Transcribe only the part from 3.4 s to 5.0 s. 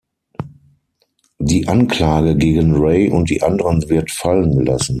anderen wird fallengelassen.